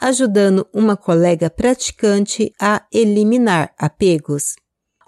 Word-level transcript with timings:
ajudando 0.00 0.66
uma 0.72 0.96
colega 0.96 1.50
praticante 1.50 2.52
a 2.60 2.82
eliminar 2.92 3.72
apegos. 3.78 4.54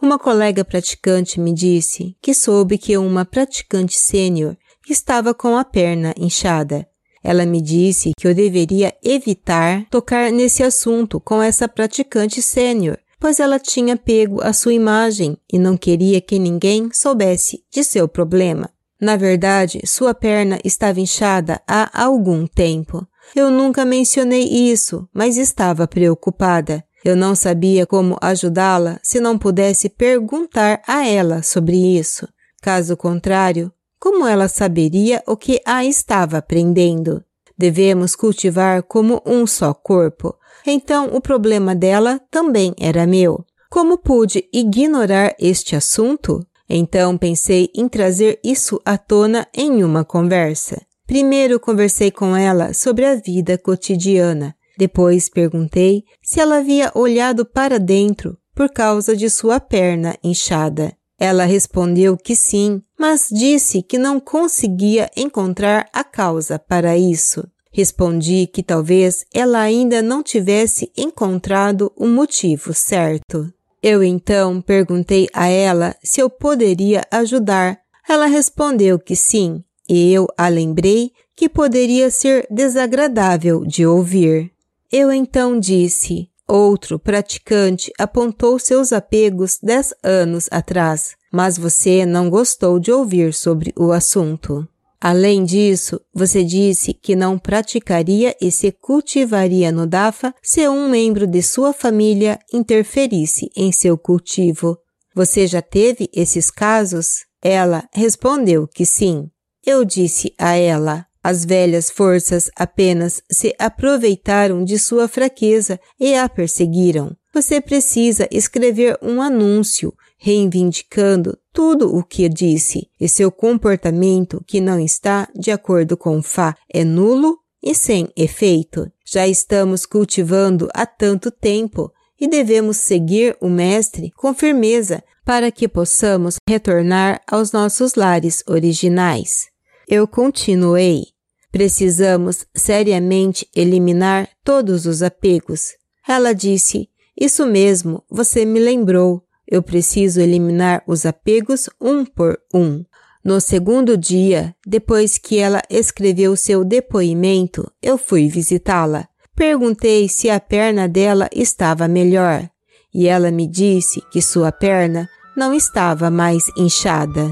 Uma 0.02 0.18
colega 0.18 0.64
praticante 0.64 1.38
me 1.38 1.52
disse 1.52 2.16
que 2.22 2.32
soube 2.32 2.78
que 2.78 2.96
uma 2.96 3.24
praticante 3.24 3.96
sênior 3.96 4.56
estava 4.88 5.34
com 5.34 5.56
a 5.56 5.64
perna 5.64 6.14
inchada. 6.16 6.86
Ela 7.22 7.45
me 7.45 7.60
disse 7.60 8.12
que 8.16 8.26
eu 8.26 8.34
deveria 8.34 8.95
evitar 9.04 9.84
tocar 9.90 10.32
nesse 10.32 10.62
assunto 10.62 11.20
com 11.20 11.42
essa 11.42 11.68
praticante 11.68 12.40
sênior, 12.40 12.98
pois 13.18 13.38
ela 13.38 13.59
tinha 13.59 13.96
pego 13.96 14.42
a 14.42 14.54
sua 14.54 14.72
imagem 14.72 15.36
e 15.52 15.59
não 15.59 15.76
queria 15.76 16.20
que 16.20 16.38
ninguém 16.38 16.88
soubesse 16.92 17.62
de 17.70 17.84
seu 17.84 18.09
problema. 18.09 18.70
Na 18.98 19.16
verdade, 19.16 19.80
sua 19.86 20.15
perna 20.15 20.59
estava 20.65 21.00
inchada 21.00 21.60
há 21.66 22.04
algum 22.04 22.46
tempo. 22.46 23.06
Eu 23.35 23.51
nunca 23.51 23.85
mencionei 23.85 24.45
isso, 24.45 25.09
mas 25.13 25.37
estava 25.37 25.87
preocupada. 25.87 26.85
Eu 27.04 27.16
não 27.16 27.35
sabia 27.35 27.87
como 27.87 28.18
ajudá-la 28.21 28.99
se 29.02 29.21
não 29.21 29.38
pudesse 29.38 29.88
perguntar 29.88 30.82
a 30.87 31.07
ela 31.07 31.43
sobre 31.43 31.77
isso. 31.99 32.29
Caso 32.60 32.96
contrário, 32.96 33.73
como 33.99 34.27
ela 34.27 34.49
saberia 34.49 35.23
o 35.27 35.37
que 35.37 35.60
a 35.65 35.85
estava 35.85 36.38
aprendendo? 36.38 37.24
Devemos 37.57 38.16
cultivar 38.16 38.82
como 38.82 39.23
um 39.24 39.46
só 39.46 39.73
corpo. 39.73 40.34
Então 40.66 41.10
o 41.12 41.21
problema 41.21 41.74
dela 41.74 42.21
também 42.30 42.74
era 42.79 43.07
meu. 43.07 43.45
Como 43.71 43.99
pude 43.99 44.49
ignorar 44.52 45.34
este 45.38 45.77
assunto? 45.77 46.45
Então 46.68 47.16
pensei 47.16 47.71
em 47.74 47.88
trazer 47.88 48.40
isso 48.45 48.80
à 48.84 48.96
tona 48.96 49.46
em 49.55 49.84
uma 49.84 50.05
conversa. 50.05 50.80
Primeiro 51.10 51.58
conversei 51.58 52.12
com 52.12 52.36
ela 52.36 52.72
sobre 52.72 53.04
a 53.04 53.16
vida 53.16 53.58
cotidiana. 53.58 54.54
Depois 54.78 55.28
perguntei 55.28 56.04
se 56.22 56.38
ela 56.38 56.58
havia 56.58 56.92
olhado 56.94 57.44
para 57.44 57.80
dentro 57.80 58.38
por 58.54 58.70
causa 58.70 59.16
de 59.16 59.28
sua 59.28 59.58
perna 59.58 60.16
inchada. 60.22 60.96
Ela 61.18 61.46
respondeu 61.46 62.16
que 62.16 62.36
sim, 62.36 62.80
mas 62.96 63.26
disse 63.28 63.82
que 63.82 63.98
não 63.98 64.20
conseguia 64.20 65.10
encontrar 65.16 65.88
a 65.92 66.04
causa 66.04 66.60
para 66.60 66.97
isso. 66.97 67.44
Respondi 67.72 68.47
que 68.47 68.62
talvez 68.62 69.26
ela 69.34 69.58
ainda 69.58 70.00
não 70.00 70.22
tivesse 70.22 70.92
encontrado 70.97 71.91
o 71.97 72.06
motivo 72.06 72.72
certo. 72.72 73.53
Eu 73.82 74.04
então 74.04 74.62
perguntei 74.62 75.26
a 75.32 75.48
ela 75.48 75.97
se 76.04 76.20
eu 76.20 76.31
poderia 76.31 77.03
ajudar. 77.10 77.81
Ela 78.08 78.26
respondeu 78.26 78.97
que 78.97 79.16
sim, 79.16 79.64
eu 79.91 80.27
a 80.37 80.49
lembrei 80.49 81.10
que 81.34 81.49
poderia 81.49 82.10
ser 82.10 82.47
desagradável 82.50 83.65
de 83.65 83.84
ouvir. 83.87 84.53
Eu 84.93 85.12
então 85.12 85.59
disse: 85.59 86.28
Outro 86.47 86.99
praticante 86.99 87.93
apontou 87.99 88.59
seus 88.59 88.93
apegos 88.93 89.59
dez 89.62 89.95
anos 90.03 90.49
atrás, 90.50 91.15
mas 91.33 91.56
você 91.56 92.05
não 92.05 92.29
gostou 92.29 92.79
de 92.79 92.93
ouvir 92.93 93.33
sobre 93.33 93.73
o 93.77 93.93
assunto. 93.93 94.67
Além 95.00 95.45
disso, 95.45 95.99
você 96.12 96.45
disse 96.45 96.93
que 96.93 97.17
não 97.17 97.39
praticaria 97.39 98.37
e 98.39 98.50
se 98.50 98.71
cultivaria 98.71 99.73
no 99.73 99.87
DAFA 99.87 100.34
se 100.43 100.69
um 100.69 100.91
membro 100.91 101.27
de 101.27 101.43
sua 101.43 101.73
família 101.73 102.39
interferisse 102.53 103.50
em 103.56 103.73
seu 103.73 103.97
cultivo. 103.97 104.77
Você 105.15 105.47
já 105.47 105.62
teve 105.62 106.11
esses 106.12 106.50
casos? 106.50 107.25
Ela 107.43 107.89
respondeu 107.95 108.69
que 108.69 108.84
sim. 108.84 109.31
Eu 109.65 109.84
disse 109.84 110.34
a 110.38 110.56
ela: 110.56 111.06
as 111.22 111.44
velhas 111.44 111.91
forças 111.91 112.50
apenas 112.56 113.22
se 113.31 113.54
aproveitaram 113.59 114.65
de 114.65 114.78
sua 114.78 115.06
fraqueza 115.06 115.78
e 115.98 116.15
a 116.15 116.28
perseguiram. 116.28 117.15
Você 117.32 117.60
precisa 117.60 118.26
escrever 118.31 118.99
um 119.03 119.20
anúncio 119.22 119.94
reivindicando 120.19 121.38
tudo 121.53 121.94
o 121.94 122.03
que 122.03 122.28
disse 122.28 122.88
e 123.00 123.09
seu 123.09 123.31
comportamento 123.31 124.43
que 124.47 124.60
não 124.60 124.81
está 124.81 125.28
de 125.34 125.50
acordo 125.50 125.97
com 125.97 126.22
Fá 126.22 126.54
é 126.72 126.84
nulo 126.84 127.38
e 127.62 127.75
sem 127.75 128.09
efeito. 128.16 128.91
Já 129.04 129.26
estamos 129.28 129.87
cultivando 129.87 130.69
há 130.75 130.87
tanto 130.87 131.31
tempo 131.31 131.93
e 132.20 132.28
devemos 132.28 132.76
seguir 132.76 133.36
o 133.41 133.48
Mestre 133.48 134.10
com 134.10 134.34
firmeza 134.34 135.03
para 135.25 135.50
que 135.50 135.66
possamos 135.66 136.36
retornar 136.48 137.20
aos 137.26 137.53
nossos 137.53 137.94
lares 137.94 138.42
originais. 138.47 139.47
Eu 139.88 140.06
continuei. 140.06 141.06
Precisamos 141.50 142.47
seriamente 142.54 143.48
eliminar 143.56 144.28
todos 144.44 144.86
os 144.86 145.03
apegos. 145.03 145.75
Ela 146.06 146.32
disse: 146.32 146.88
Isso 147.19 147.47
mesmo, 147.47 148.04
você 148.08 148.44
me 148.44 148.60
lembrou. 148.60 149.25
Eu 149.47 149.62
preciso 149.62 150.20
eliminar 150.20 150.82
os 150.87 151.04
apegos 151.04 151.69
um 151.81 152.04
por 152.04 152.38
um. 152.54 152.84
No 153.22 153.41
segundo 153.41 153.98
dia, 153.98 154.54
depois 154.64 155.19
que 155.19 155.38
ela 155.38 155.60
escreveu 155.69 156.37
seu 156.37 156.64
depoimento, 156.64 157.70
eu 157.82 157.98
fui 157.98 158.28
visitá-la. 158.28 159.09
Perguntei 159.41 160.06
se 160.06 160.28
a 160.28 160.39
perna 160.39 160.87
dela 160.87 161.27
estava 161.34 161.89
melhor 161.89 162.47
e 162.93 163.09
ela 163.09 163.31
me 163.31 163.47
disse 163.47 164.03
que 164.12 164.21
sua 164.21 164.53
perna 164.53 165.09
não 165.34 165.55
estava 165.55 166.11
mais 166.11 166.45
inchada. 166.59 167.27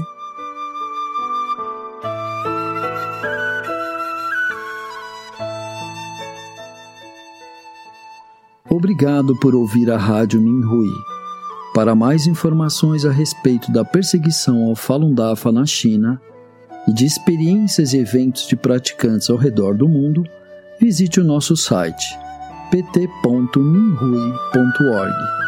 Obrigado 8.67 9.37
por 9.39 9.53
ouvir 9.53 9.91
a 9.91 9.97
Rádio 9.97 10.41
Minhui. 10.41 10.89
Para 11.75 11.93
mais 11.93 12.25
informações 12.25 13.05
a 13.05 13.11
respeito 13.11 13.71
da 13.71 13.85
perseguição 13.85 14.63
ao 14.63 14.75
Falun 14.75 15.13
Dafa 15.13 15.51
na 15.51 15.63
China 15.63 16.19
e 16.87 16.91
de 16.91 17.05
experiências 17.05 17.93
e 17.93 17.99
eventos 17.99 18.47
de 18.47 18.55
praticantes 18.55 19.29
ao 19.29 19.37
redor 19.37 19.77
do 19.77 19.87
mundo, 19.87 20.23
visite 20.79 21.19
o 21.19 21.23
nosso 21.23 21.55
site 21.55 22.17
pt.minhui.org. 22.71 25.38